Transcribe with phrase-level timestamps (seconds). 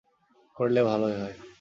[0.55, 1.35] করলে ভালোই হয়।